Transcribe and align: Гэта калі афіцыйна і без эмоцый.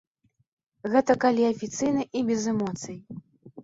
Гэта 0.95 1.17
калі 1.25 1.47
афіцыйна 1.53 2.09
і 2.17 2.27
без 2.35 2.53
эмоцый. 2.57 2.95